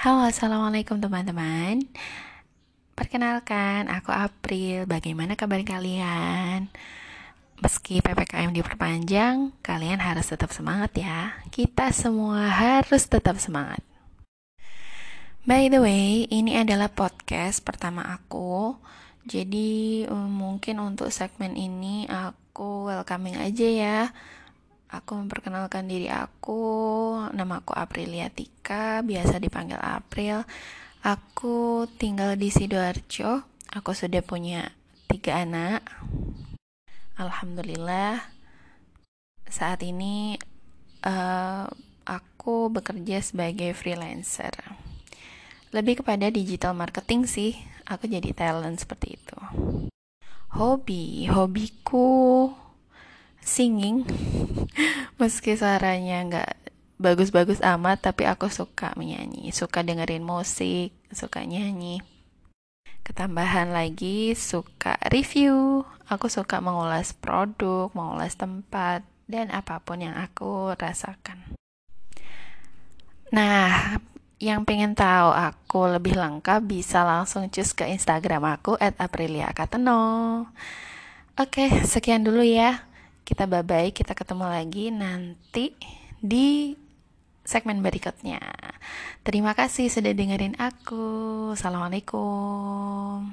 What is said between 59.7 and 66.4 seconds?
dengerin musik suka nyanyi. Ketambahan lagi suka review. Aku